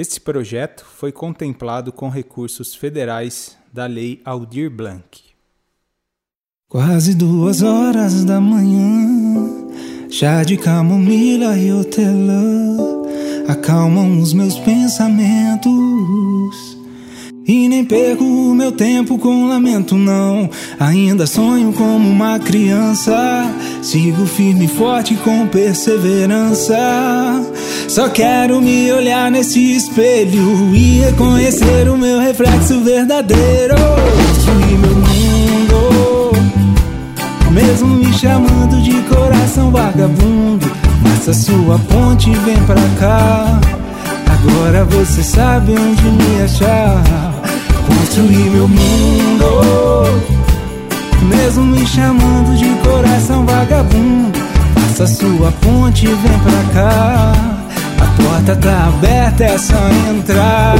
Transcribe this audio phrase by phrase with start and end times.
[0.00, 5.04] Este projeto foi contemplado com recursos federais da Lei Aldir Blanc.
[6.70, 9.68] Quase duas horas da manhã,
[10.10, 12.78] chá de camomila e hortelã
[13.46, 15.70] acalmam os meus pensamentos.
[17.52, 20.48] E nem perco o meu tempo com lamento, não.
[20.78, 23.52] Ainda sonho como uma criança.
[23.82, 26.78] Sigo firme e forte com perseverança.
[27.88, 33.74] Só quero me olhar nesse espelho e reconhecer o meu reflexo verdadeiro.
[34.28, 36.30] Construir meu mundo,
[37.50, 40.70] mesmo me chamando de coração vagabundo.
[41.02, 43.60] Faça sua ponte e vem pra cá.
[44.40, 47.29] Agora você sabe onde me achar.
[47.98, 50.04] Construir meu mundo,
[51.22, 54.38] mesmo me chamando de coração vagabundo.
[54.88, 57.32] Faça sua ponte e vem pra cá.
[58.00, 59.76] A porta tá aberta, é só
[60.10, 60.74] entrar.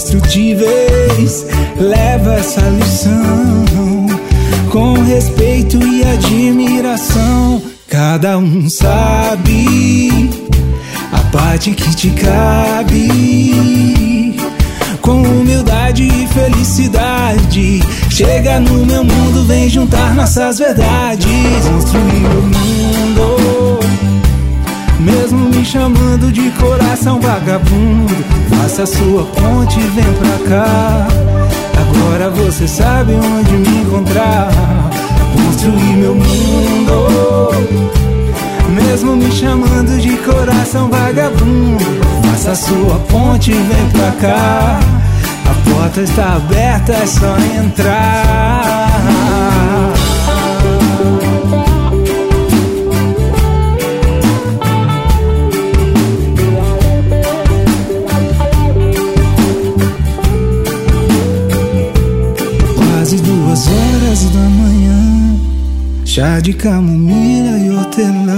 [0.00, 1.46] Indestrutíveis.
[1.76, 4.06] Leva essa lição
[4.70, 7.62] com respeito e admiração.
[7.88, 10.30] Cada um sabe
[11.12, 13.10] a parte que te cabe.
[15.02, 21.26] Com humildade e felicidade, chega no meu mundo, vem juntar nossas verdades.
[21.66, 23.79] Construir o mundo.
[25.00, 28.14] Mesmo me chamando de coração vagabundo,
[28.50, 31.08] faça sua ponte e vem pra cá.
[31.80, 34.50] Agora você sabe onde me encontrar.
[35.32, 37.50] Construir meu mundo.
[38.68, 41.84] Mesmo me chamando de coração vagabundo,
[42.24, 44.80] faça sua ponte e vem pra cá.
[45.46, 48.79] A porta está aberta, é só entrar.
[66.20, 68.29] Chá de camomila e hortelã.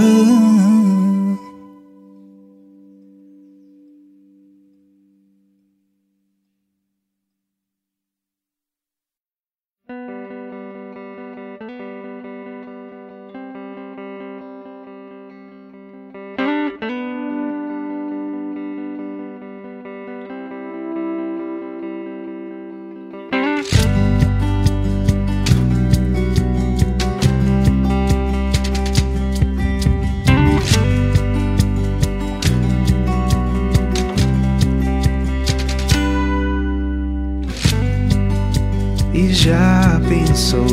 [40.33, 40.65] Pensou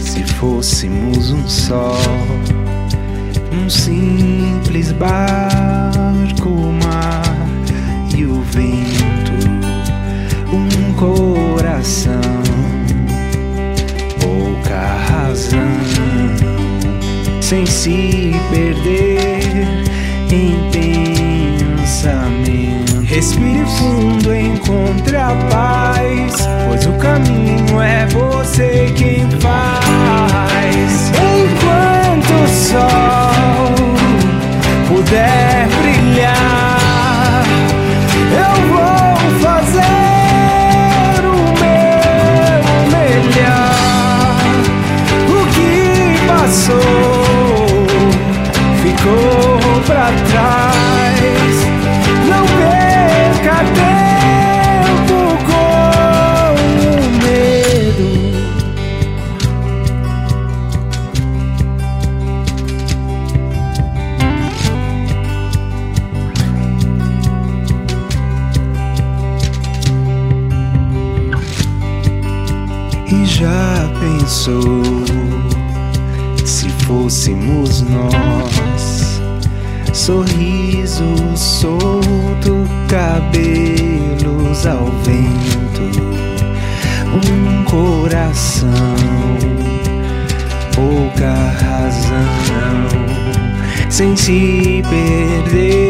[0.00, 1.98] se fôssemos um só,
[3.52, 7.24] um simples barco, o mar
[8.16, 9.32] e o vento,
[10.52, 12.20] um coração,
[14.20, 14.78] pouca
[15.10, 15.58] razão,
[17.40, 19.42] sem se perder
[20.30, 23.00] em pensamento.
[23.02, 26.36] Respire fundo, encontre a paz,
[26.68, 27.43] pois o caminho
[28.60, 29.73] é você
[74.24, 74.82] pensou
[76.46, 79.20] se fôssemos nós?
[79.92, 81.04] Sorriso
[81.36, 86.00] solto, cabelos ao vento,
[87.12, 88.70] um coração,
[90.74, 92.88] pouca razão,
[93.90, 95.83] sem se perder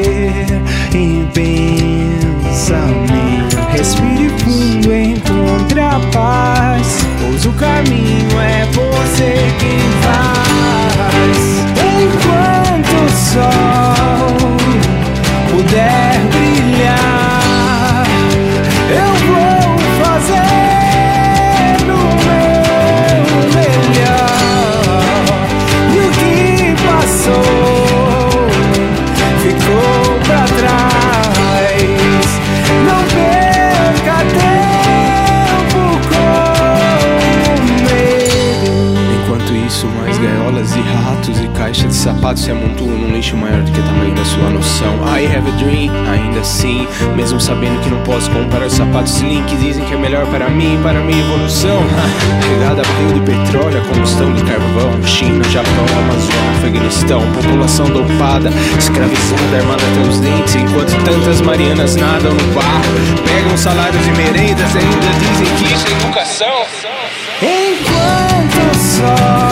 [42.24, 44.94] sapatos se amontoam num lixo maior do que o tamanho da sua noção.
[45.04, 49.44] I have a dream, ainda assim, mesmo sabendo que não posso comprar os sapatos Slim
[49.44, 51.82] que dizem que é melhor para mim, para minha evolução.
[52.48, 55.02] Regada a de petróleo, a combustão de carvão.
[55.04, 58.48] China, Japão, Amazônia, Afeganistão, população dopada,
[58.78, 62.94] escravizada, armada até os dentes, enquanto tantas Marianas nadam no barro,
[63.26, 66.64] pegam salários e merendas e ainda dizem que isso é educação.
[67.42, 69.43] Enquanto sol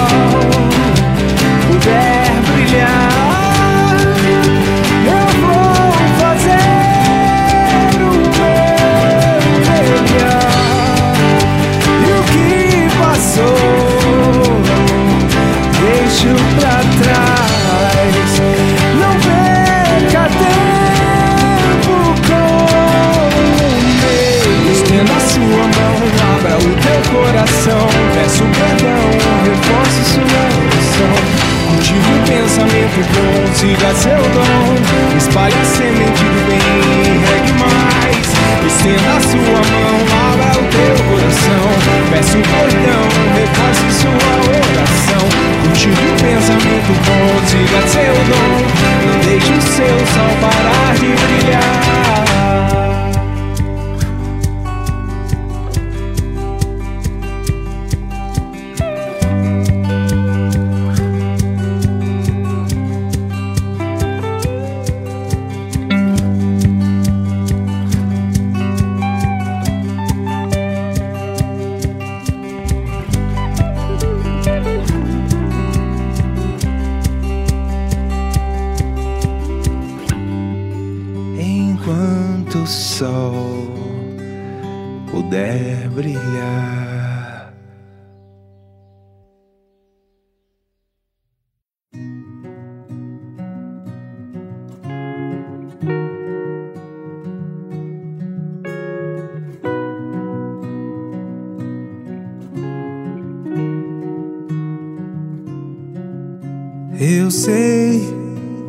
[107.32, 108.06] sei,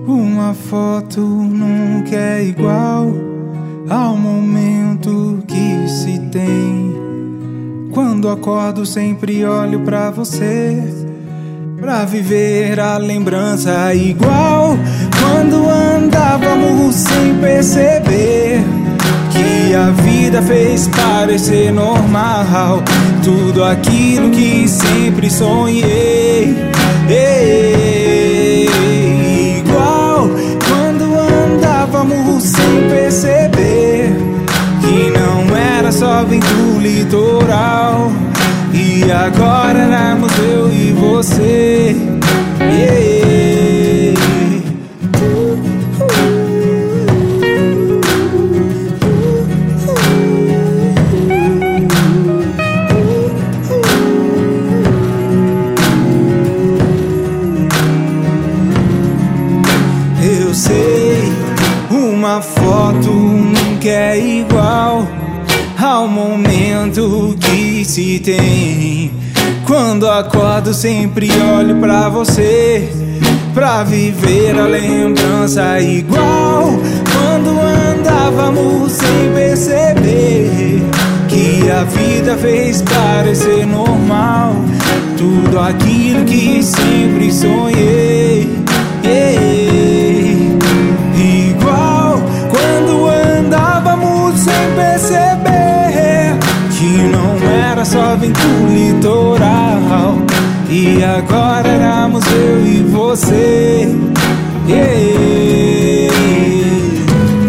[0.08, 3.14] uma foto nunca é igual
[3.90, 6.96] ao momento que se tem.
[7.92, 10.82] Quando acordo, sempre olho pra você.
[11.78, 14.78] Pra viver a lembrança igual
[15.20, 18.64] quando andávamos sem perceber
[19.30, 22.82] que a vida fez parecer normal
[23.22, 26.56] tudo aquilo que sempre sonhei.
[27.10, 27.93] Ei,
[36.04, 38.12] só vento litoral
[38.74, 41.96] e agora éramos eu e você.
[42.60, 43.43] Yeah.
[67.94, 69.12] Se tem.
[69.68, 72.90] Quando acordo, sempre olho pra você.
[73.54, 76.74] Pra viver a lembrança igual
[77.14, 80.82] quando andávamos sem perceber
[81.30, 84.56] que a vida fez parecer normal
[85.16, 88.13] tudo aquilo que sempre sonhei.
[97.86, 100.16] Só vento litoral
[100.70, 103.94] e agora éramos eu e você.
[104.68, 106.14] Yeah.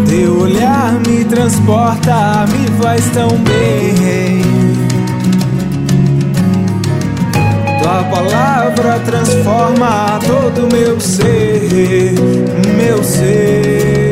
[0.08, 4.42] Teu olhar me transporta, me faz tão bem.
[7.80, 12.14] Tua palavra transforma todo meu ser,
[12.76, 14.03] meu ser.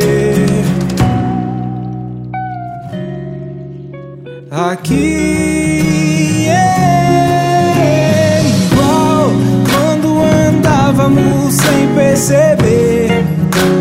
[4.55, 9.31] Aqui é igual
[9.67, 13.25] quando andávamos sem perceber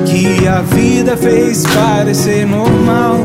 [0.06, 3.18] que a vida fez parecer normal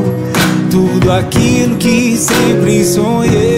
[0.70, 3.57] tudo aquilo que sempre sonhei.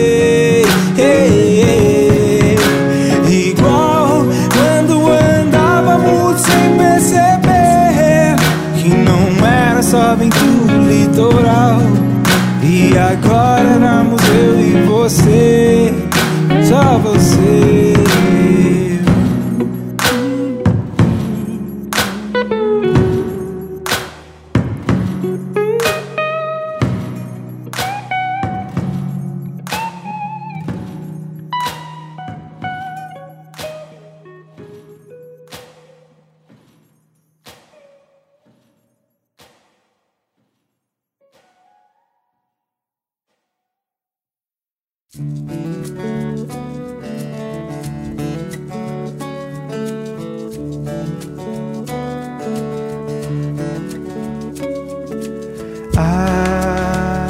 [55.97, 57.27] Ah,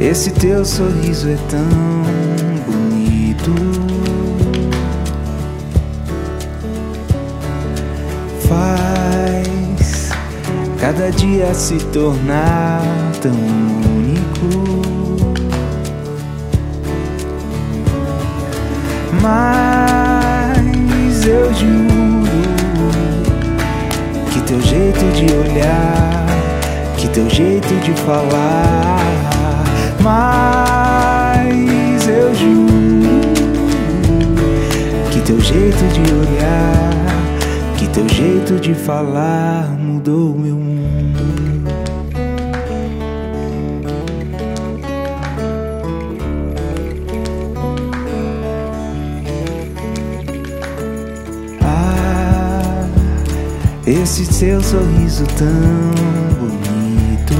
[0.00, 1.68] esse teu sorriso é tão
[2.66, 3.52] bonito.
[8.48, 10.10] Faz
[10.78, 12.82] cada dia se tornar
[13.20, 13.93] tão
[19.24, 22.28] Mas eu juro
[24.30, 26.26] que teu jeito de olhar,
[26.98, 29.00] que teu jeito de falar,
[30.02, 33.22] mas eu juro
[35.10, 36.90] que teu jeito de olhar,
[37.78, 41.33] que teu jeito de falar mudou meu mundo.
[53.86, 55.46] Esse seu sorriso tão
[56.40, 57.34] bonito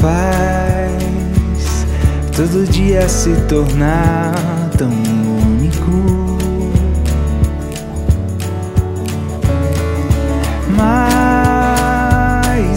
[0.00, 1.86] faz
[2.34, 4.34] todo dia se tornar
[4.76, 6.36] tão único.
[11.56, 11.96] Mas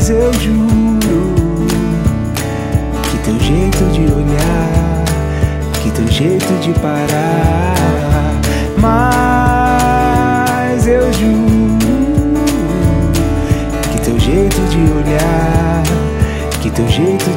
[0.09, 1.67] eu juro
[3.11, 5.03] que teu jeito de olhar,
[5.81, 7.28] que teu jeito de parar,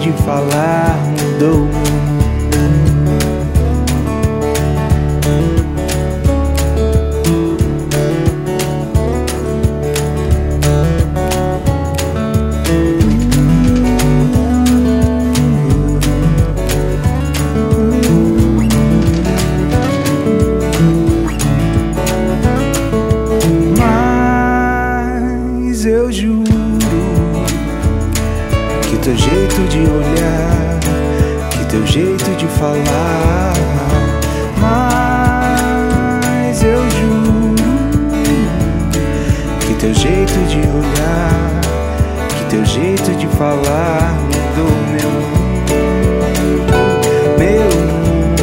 [0.03, 1.72] de falar mudou.
[42.53, 45.73] Teu jeito de falar mudou meu mundo,
[47.39, 48.43] meu mundo.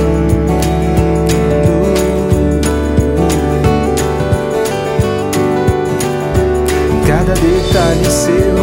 [7.08, 8.58] Cada detalhe seu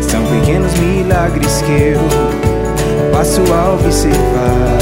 [0.00, 2.00] são pequenos milagres que eu
[3.12, 4.78] passo a observar,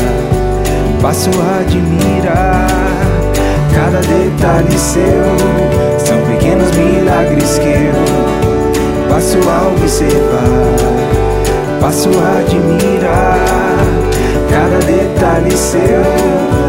[1.03, 2.69] passo a admirar.
[3.75, 5.25] Cada detalhe seu
[5.99, 8.48] são pequenos milagres que eu
[9.09, 10.77] passo a observar,
[11.81, 13.39] passo a admirar.
[14.51, 16.03] Cada detalhe seu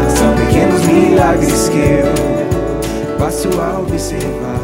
[0.08, 4.59] são pequenos milagres que eu passo a observar,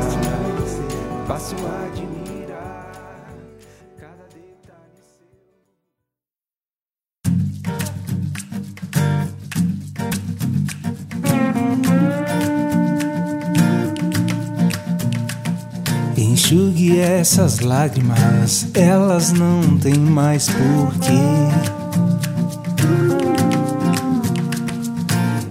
[17.26, 21.10] essas lágrimas, elas não têm mais porquê.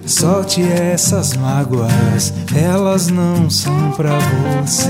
[0.06, 4.18] Solte essas mágoas, elas não são pra
[4.62, 4.88] você.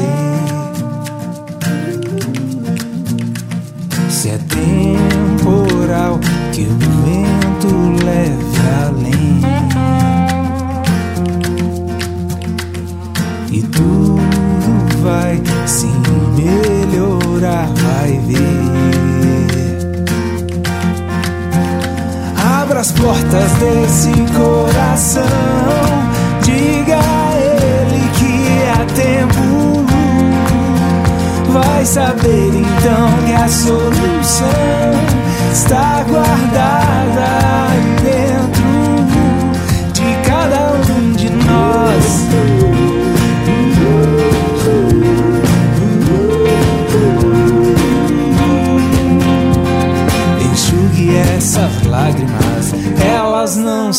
[4.09, 6.21] Se é temporal,
[6.53, 9.41] que o vento leve além.
[13.51, 14.21] E tudo
[15.03, 16.06] vai se
[17.41, 19.07] vai ver.
[22.61, 25.23] Abra as portas desse coração,
[26.43, 29.85] diga a ele que há tempo.
[31.53, 34.47] Vai saber então que a solução
[35.53, 37.66] está guardada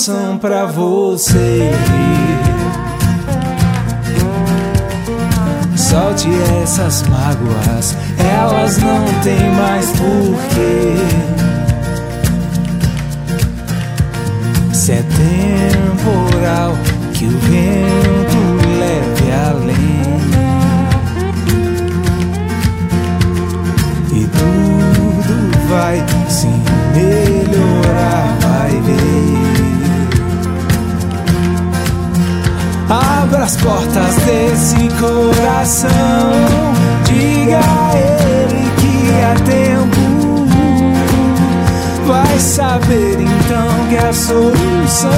[0.07, 1.69] canção pra você.
[5.75, 6.29] Solte
[6.63, 10.95] essas mágoas, elas não têm mais porquê.
[14.73, 16.73] Se é temporal,
[17.13, 18.39] que o vento
[18.79, 20.21] leve além.
[24.13, 26.47] E tudo vai se
[26.95, 29.16] melhorar, vai ver.
[32.89, 35.89] Abra as portas desse coração.
[37.03, 40.48] Diga a ele que há tempo.
[42.08, 45.12] Vai saber então que a solução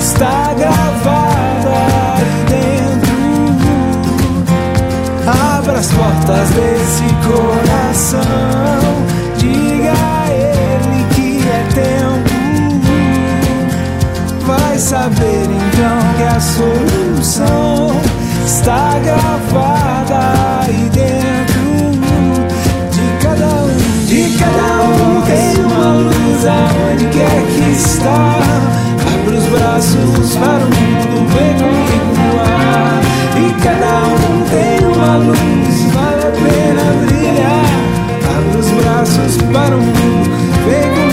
[0.00, 1.70] está gravada
[2.16, 3.14] aí dentro.
[5.56, 8.93] Abra as portas desse coração.
[14.74, 17.92] Vai saber então que a solução
[18.44, 20.18] está gravada
[20.62, 21.92] aí dentro
[22.90, 24.04] de cada um.
[24.04, 28.40] De cada um tem uma luz aonde quer que está.
[29.14, 32.34] Abra os braços para o mundo, vem comigo.
[33.38, 37.66] E cada um tem uma luz, vale a pena brilhar.
[38.36, 41.03] Abra os braços para o mundo.